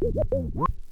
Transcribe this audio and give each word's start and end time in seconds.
What? 0.00 0.83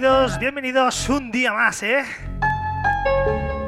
Bienvenidos, 0.00 0.38
bienvenidos 0.38 1.08
un 1.08 1.32
día 1.32 1.52
más, 1.52 1.82
¿eh? 1.82 2.04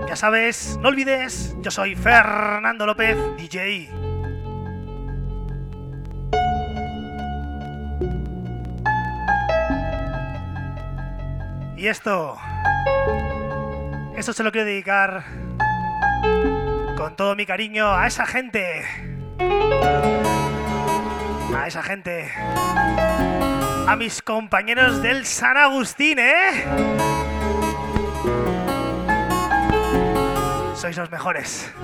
Ya 0.08 0.14
sabes, 0.14 0.78
no 0.80 0.90
olvides, 0.90 1.56
yo 1.60 1.72
soy 1.72 1.96
Fernando 1.96 2.86
López, 2.86 3.16
DJ. 3.36 3.90
Y 11.76 11.88
esto, 11.88 12.38
esto 14.16 14.32
se 14.32 14.44
lo 14.44 14.52
quiero 14.52 14.68
dedicar 14.68 15.24
con 16.96 17.16
todo 17.16 17.34
mi 17.34 17.44
cariño 17.44 17.92
a 17.92 18.06
esa 18.06 18.24
gente. 18.24 18.84
A 21.56 21.66
esa 21.66 21.82
gente. 21.82 22.30
A 23.90 23.96
mis 23.96 24.22
compañeros 24.22 25.02
del 25.02 25.26
San 25.26 25.56
Agustín, 25.56 26.20
¿eh? 26.20 26.64
Sois 30.76 30.96
los 30.96 31.10
mejores. 31.10 31.74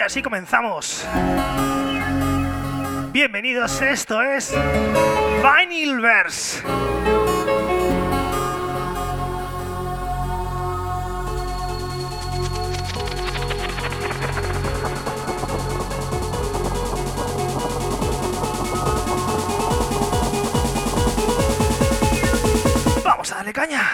Y 0.00 0.02
así 0.02 0.22
comenzamos. 0.22 1.06
Bienvenidos, 3.12 3.82
esto 3.82 4.22
es 4.22 4.50
Vinylverse. 5.44 6.62
Vamos 23.04 23.32
a 23.32 23.34
darle 23.34 23.52
caña. 23.52 23.90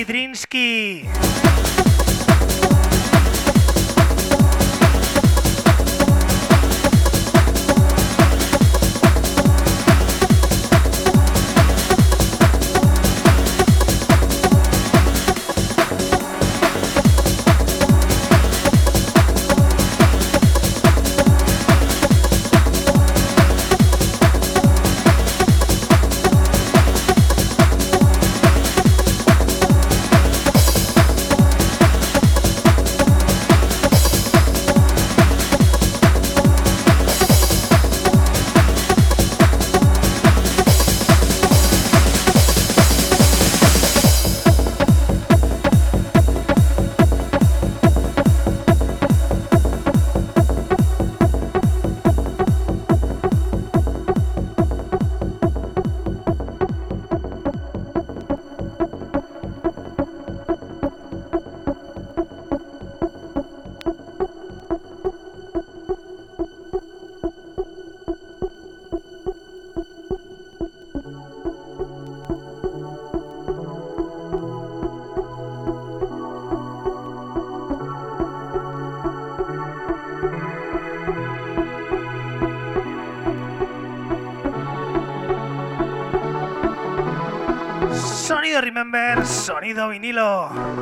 Kidrinsky. 0.00 1.04
Sonido 89.70 89.88
vinilo. 89.88 90.79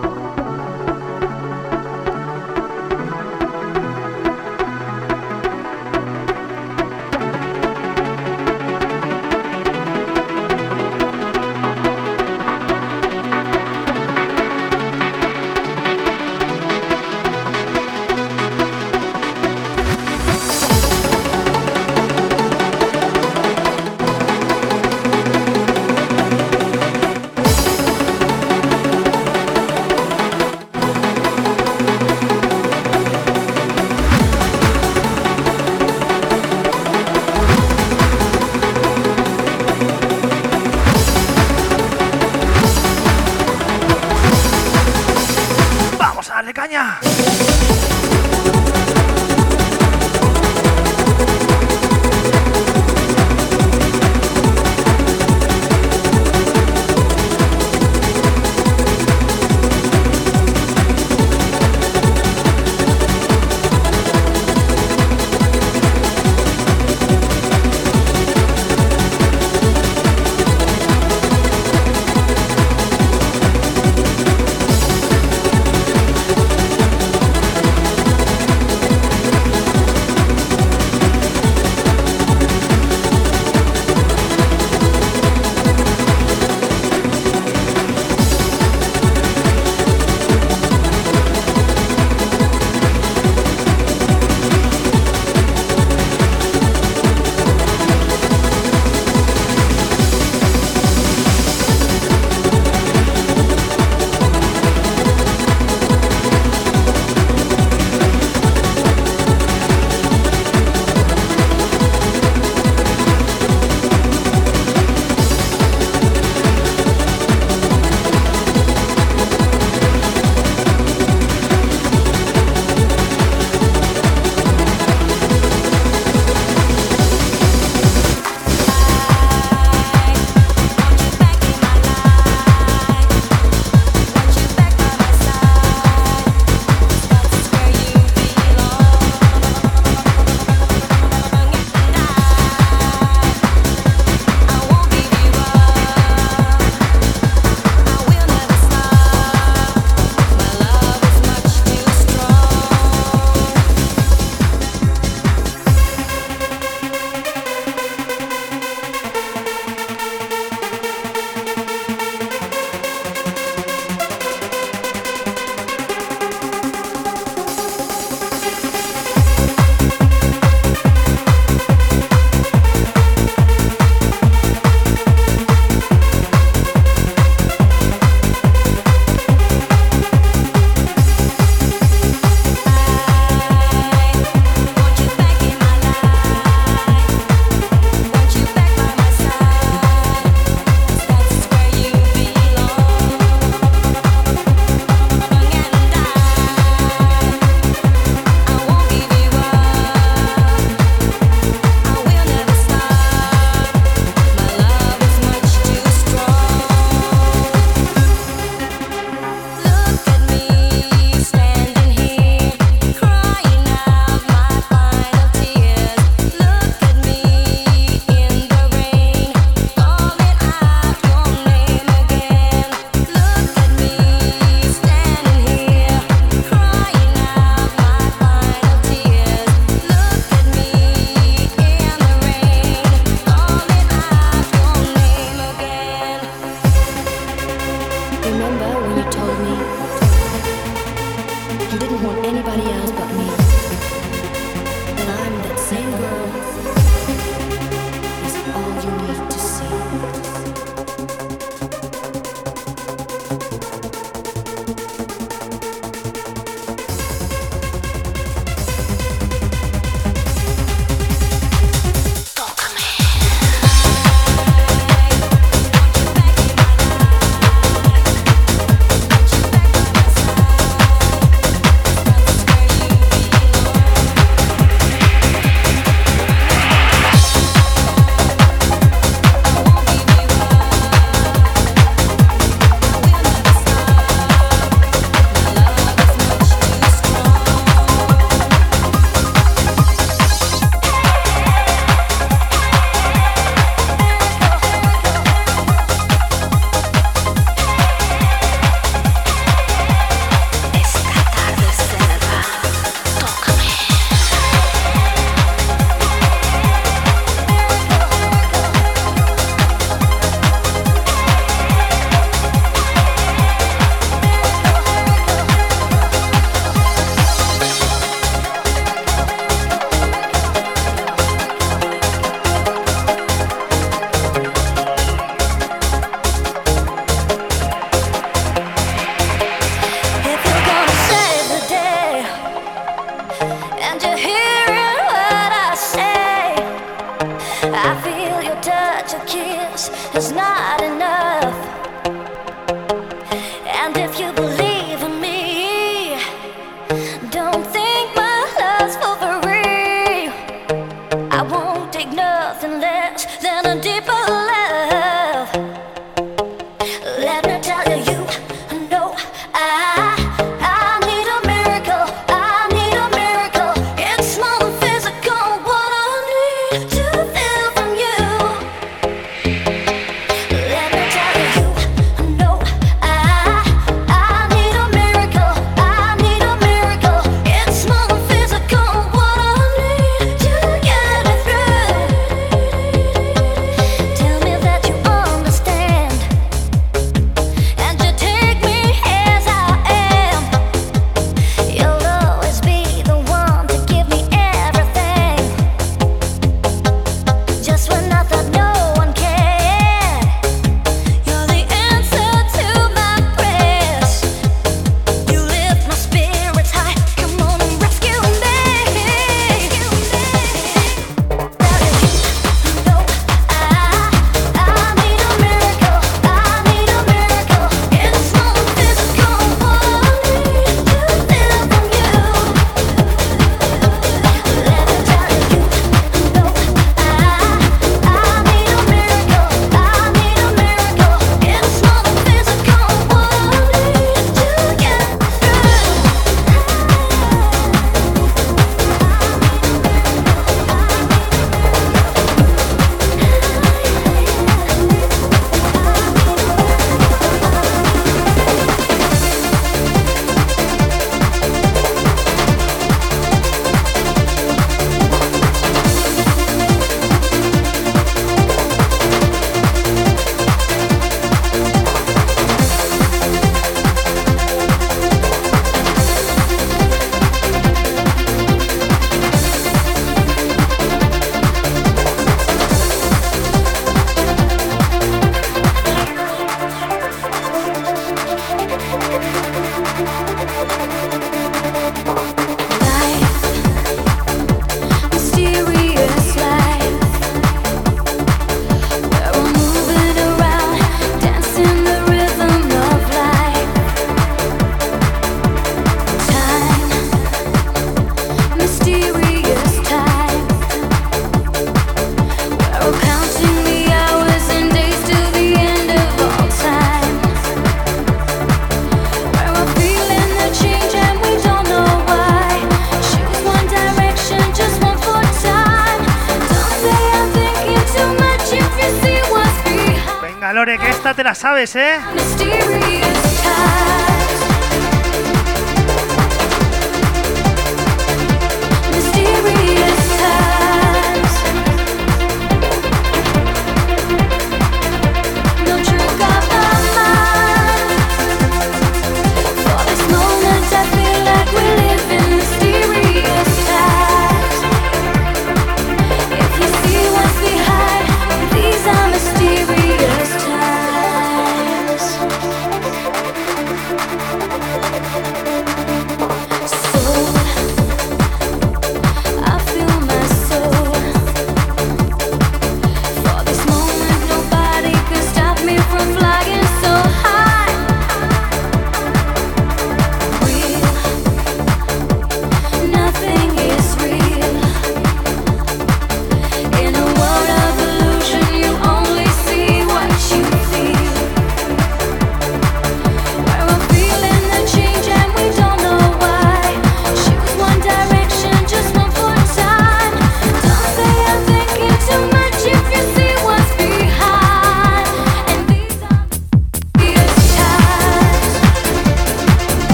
Sabes, 521.67 521.75
¿eh? 521.75 522.08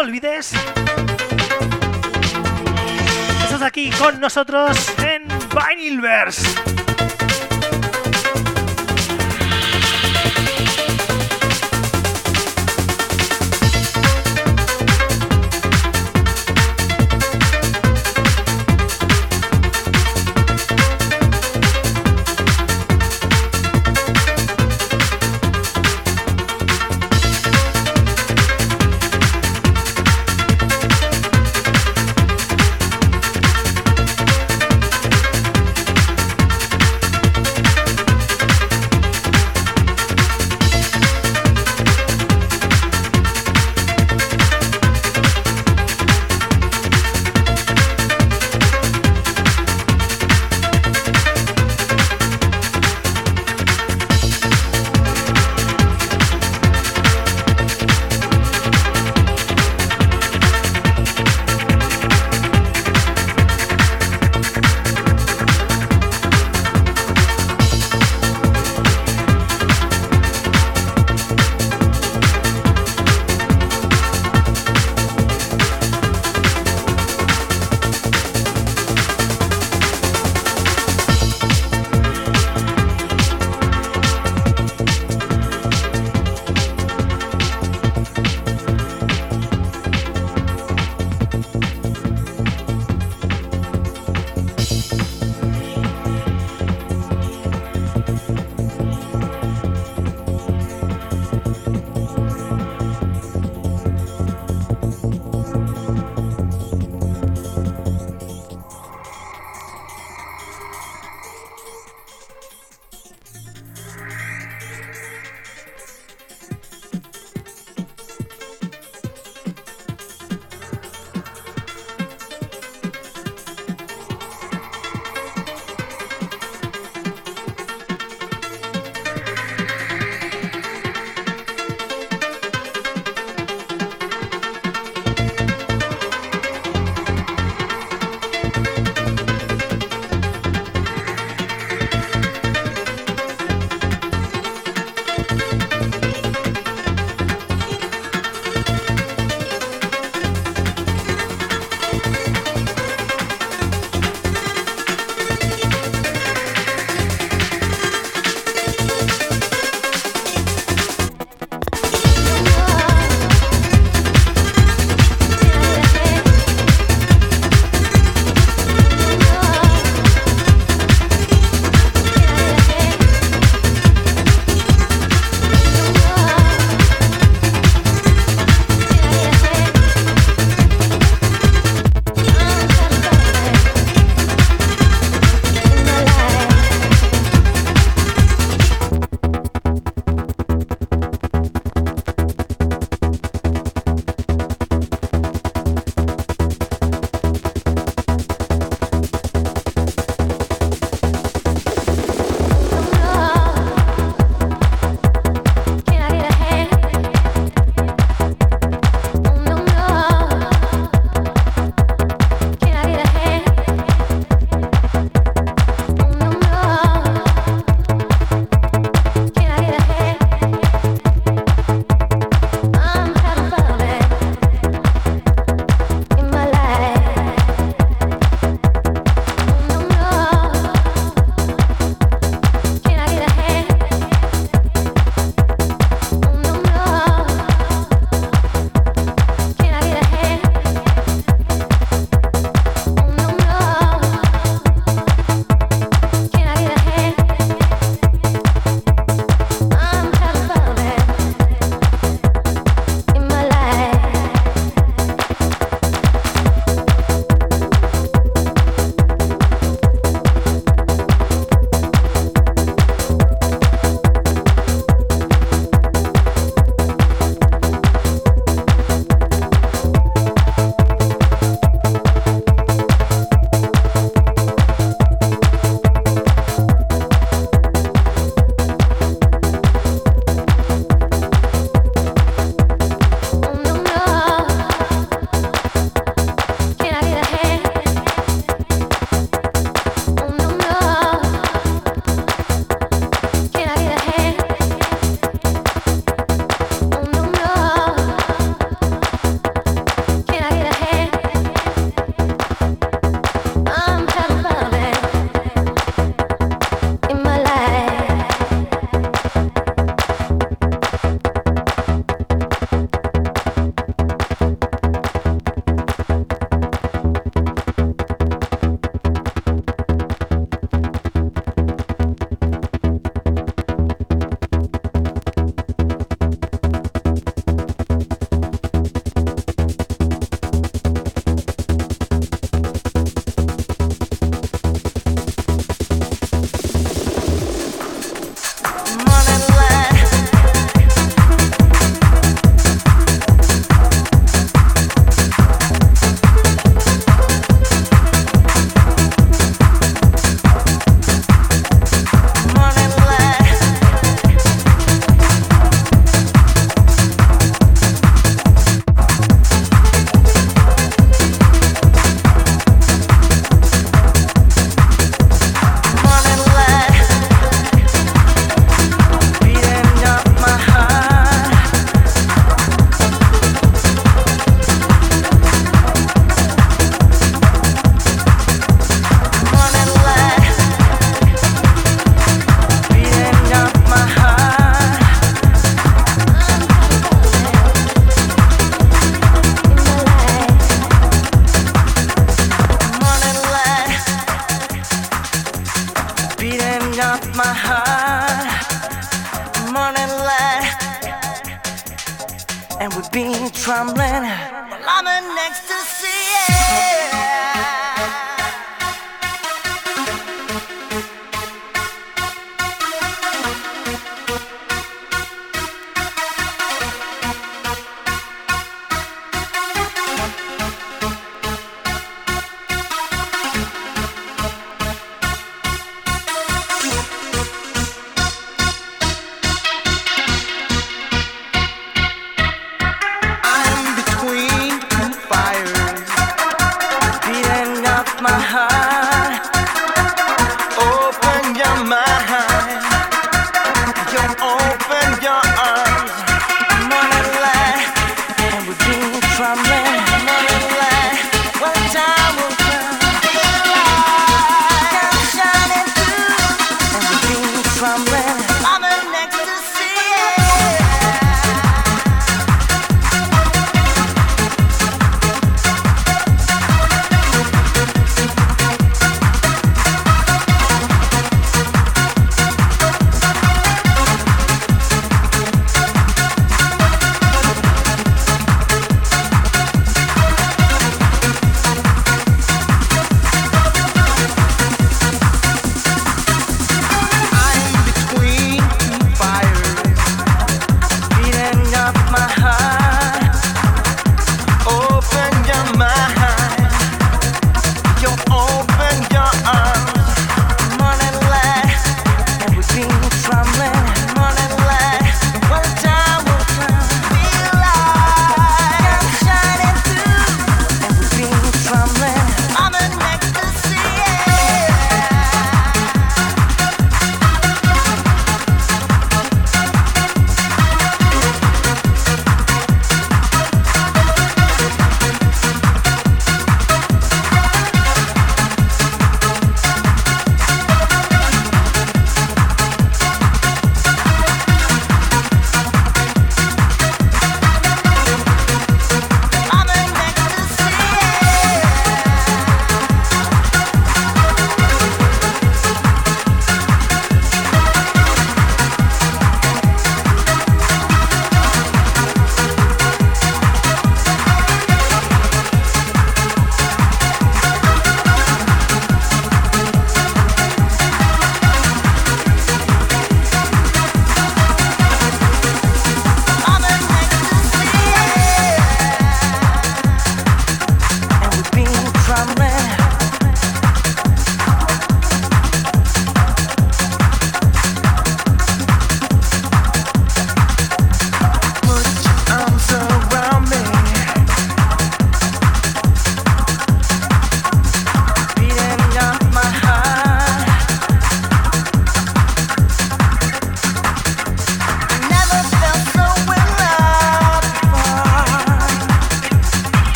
No 0.00 0.06
olvides. 0.06 0.52
Estás 3.44 3.62
aquí 3.62 3.90
con 3.90 4.20
nosotros 4.20 4.92
en 4.98 5.28
Vinylverse. 5.28 6.79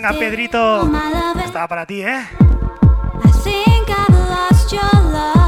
Venga, 0.00 0.18
Pedrito. 0.18 0.90
Estaba 1.44 1.68
para 1.68 1.84
ti, 1.84 2.00
¿eh? 2.00 2.22
I 3.22 3.32
think 3.44 3.90
I've 3.90 4.08
lost 4.30 4.72
your 4.72 4.80
love. 5.12 5.39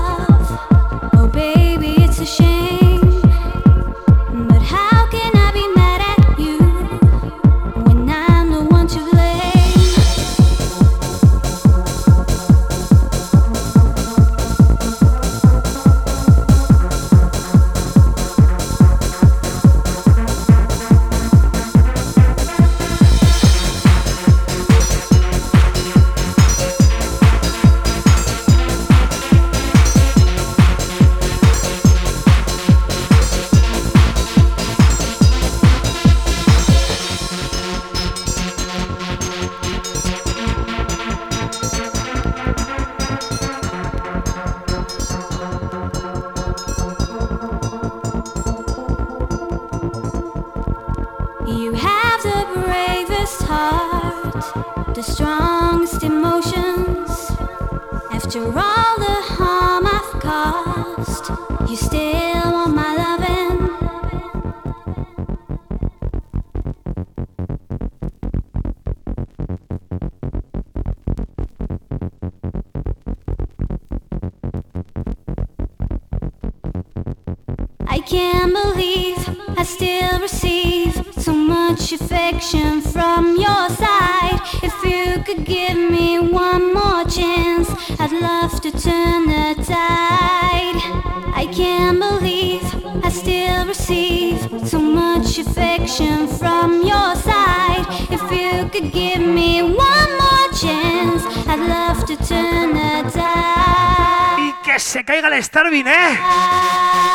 llega 105.22 105.36
el 105.36 105.44
Starvin, 105.44 105.86
¿eh? 105.86 107.11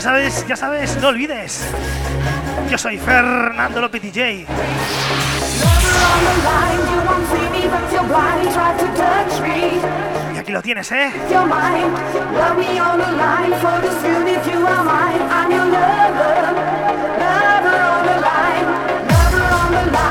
Ya 0.00 0.04
sabes, 0.04 0.46
ya 0.48 0.56
sabes, 0.56 0.96
no 1.02 1.08
olvides. 1.08 1.62
Yo 2.70 2.78
soy 2.78 2.96
Fernando 2.96 3.82
López 3.82 4.00
DJ. 4.00 4.46
Y 10.34 10.38
aquí 10.38 10.52
lo 10.52 10.62
tienes, 10.62 10.90
¿eh? 10.92 11.12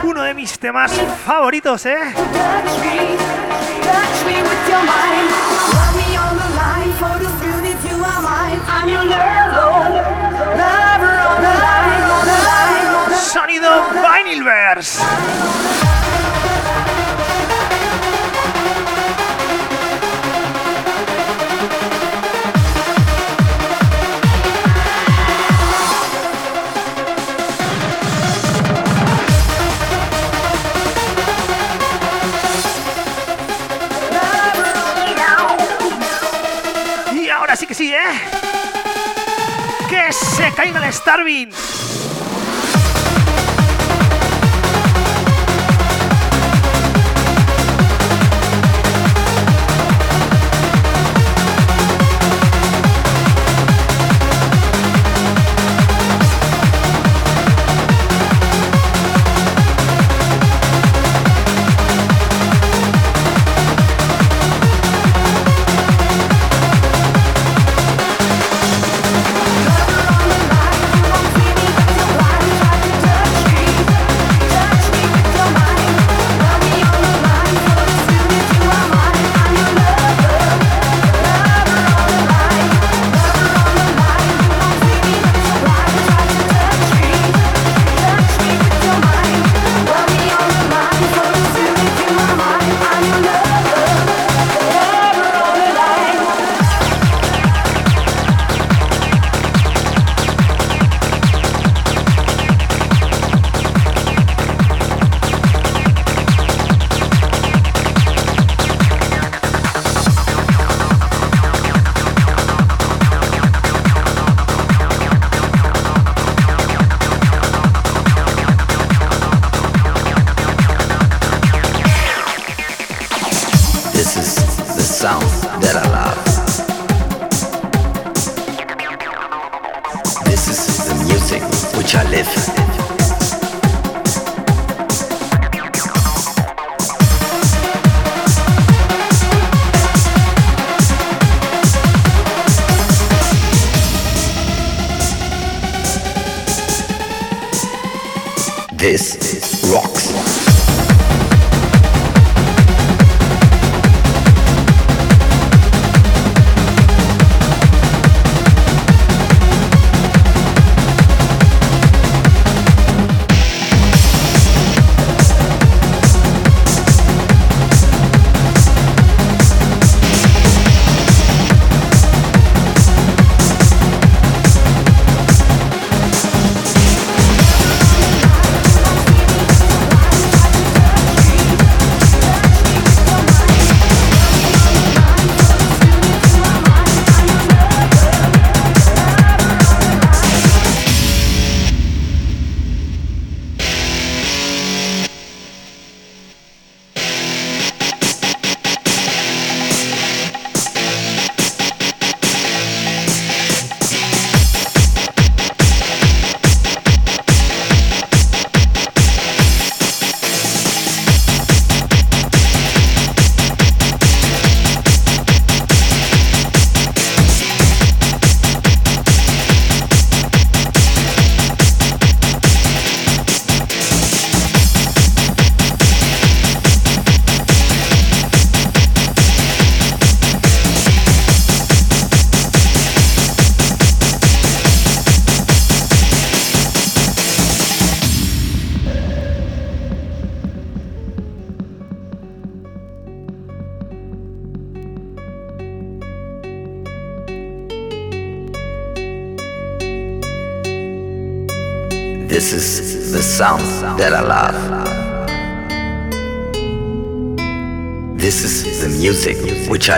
Uno 0.03 0.21
de 0.21 0.33
mis 0.35 0.59
temas 0.59 0.91
favoritos, 1.25 1.87
¿eh? 1.87 1.97
Sonido 13.31 13.69
Vinylverse. 13.93 15.01
Se 40.11 40.51
caiga 40.53 40.85
el 40.85 40.93
Starving. 40.93 41.98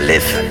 Live. 0.01 0.50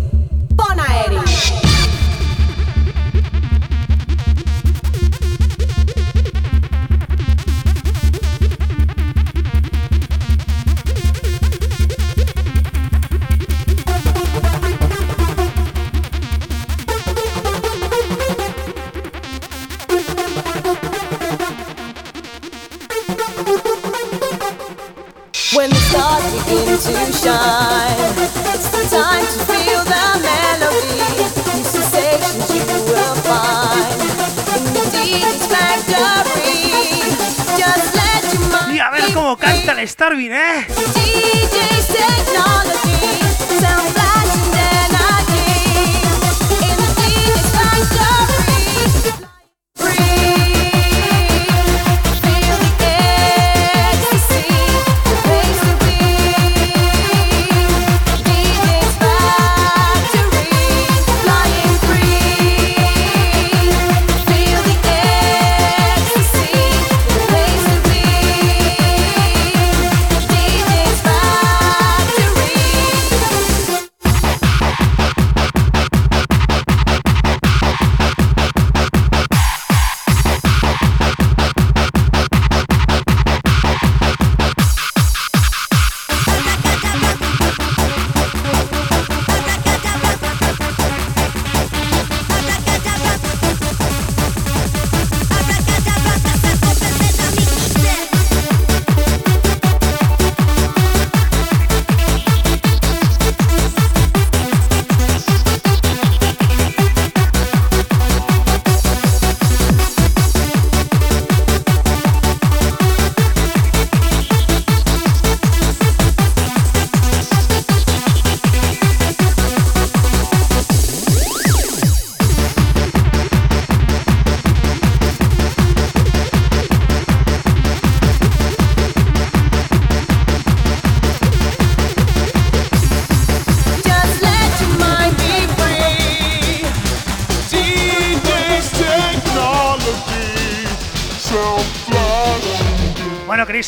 El 40.01 40.07
Starvin, 40.07 40.33
¿eh? 40.33 41.00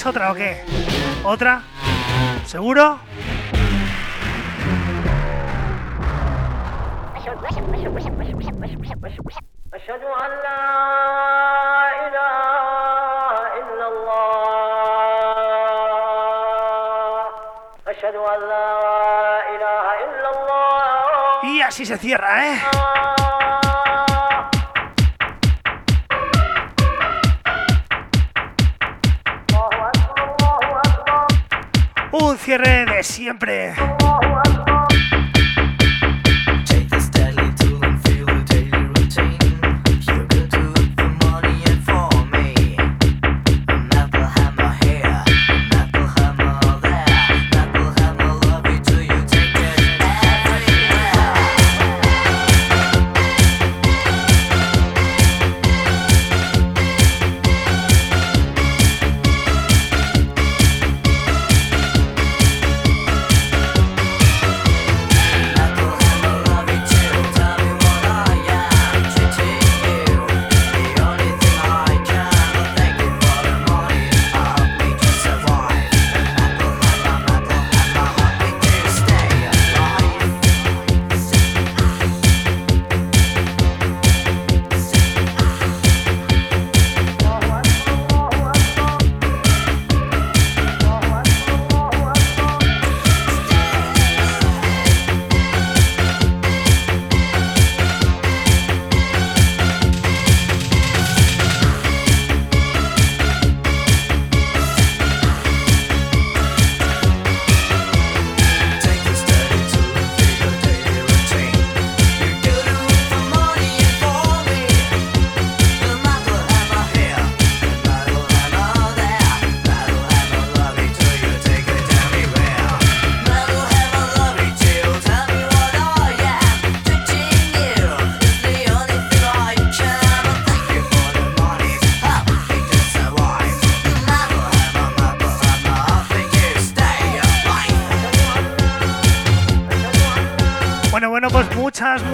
Otra 0.06 0.32
o 0.32 0.36
qué? 0.36 0.64
¿Otra? 1.24 1.62
¿Seguro? 2.46 3.00
Y 21.44 21.62
así 21.62 21.86
se 21.86 21.98
cierra, 21.98 22.48
¿eh? 22.48 22.62
Cierre 32.44 32.86
de 32.86 33.04
siempre. 33.04 33.74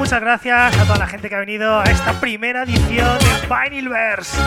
Muchas 0.10 0.22
gracias 0.22 0.76
a 0.80 0.86
toda 0.86 0.98
la 0.98 1.06
gente 1.06 1.30
que 1.30 1.36
ha 1.36 1.40
venido 1.40 1.80
a 1.80 1.84
esta 1.84 2.19
primera 2.19 2.64
edición 2.64 3.19
de 3.19 3.69
Vinylverse. 3.69 4.41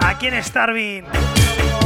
aquí 0.00 0.28
en 0.28 0.42
Starving. 0.42 1.04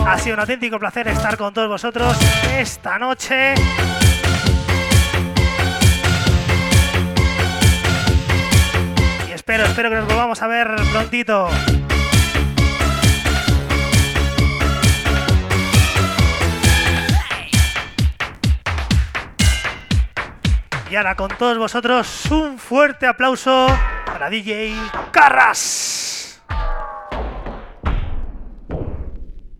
Ha 0.06 0.16
sido 0.18 0.34
un 0.34 0.40
auténtico 0.40 0.78
placer 0.78 1.08
estar 1.08 1.36
con 1.36 1.52
todos 1.52 1.68
vosotros 1.68 2.16
esta 2.56 2.96
noche. 3.00 3.54
Y 9.28 9.32
espero, 9.32 9.64
espero 9.64 9.90
que 9.90 9.96
nos 9.96 10.06
volvamos 10.06 10.40
a 10.40 10.46
ver 10.46 10.68
prontito. 10.92 11.50
Ahora 20.98 21.14
con 21.14 21.28
todos 21.28 21.56
vosotros 21.58 22.26
un 22.32 22.58
fuerte 22.58 23.06
aplauso 23.06 23.68
para 24.04 24.28
DJ 24.28 24.74
Carras. 25.12 25.87